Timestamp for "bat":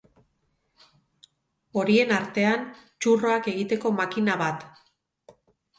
4.45-4.71